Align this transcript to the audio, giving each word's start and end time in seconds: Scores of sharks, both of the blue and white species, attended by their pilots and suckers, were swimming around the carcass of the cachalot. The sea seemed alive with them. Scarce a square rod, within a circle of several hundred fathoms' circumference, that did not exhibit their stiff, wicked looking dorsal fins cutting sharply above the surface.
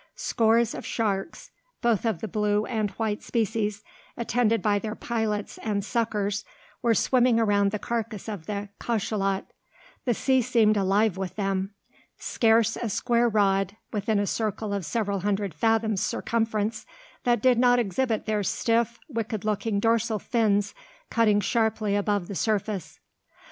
Scores 0.15 0.73
of 0.73 0.83
sharks, 0.83 1.51
both 1.79 2.05
of 2.07 2.21
the 2.21 2.27
blue 2.27 2.65
and 2.65 2.89
white 2.89 3.21
species, 3.21 3.83
attended 4.17 4.59
by 4.59 4.79
their 4.79 4.95
pilots 4.95 5.59
and 5.59 5.85
suckers, 5.85 6.43
were 6.81 6.95
swimming 6.95 7.39
around 7.39 7.69
the 7.69 7.77
carcass 7.77 8.27
of 8.27 8.47
the 8.47 8.69
cachalot. 8.79 9.53
The 10.05 10.15
sea 10.15 10.41
seemed 10.41 10.75
alive 10.75 11.17
with 11.17 11.35
them. 11.35 11.75
Scarce 12.17 12.75
a 12.77 12.89
square 12.89 13.29
rod, 13.29 13.77
within 13.93 14.17
a 14.17 14.25
circle 14.25 14.73
of 14.73 14.85
several 14.87 15.19
hundred 15.19 15.53
fathoms' 15.53 16.01
circumference, 16.01 16.87
that 17.23 17.39
did 17.39 17.59
not 17.59 17.77
exhibit 17.77 18.25
their 18.25 18.41
stiff, 18.41 18.97
wicked 19.07 19.45
looking 19.45 19.79
dorsal 19.79 20.17
fins 20.17 20.73
cutting 21.11 21.39
sharply 21.41 21.95
above 21.95 22.27
the 22.27 22.33
surface. 22.33 22.99